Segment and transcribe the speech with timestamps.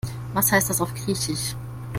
[0.33, 1.55] Was heißt das auf Griechisch?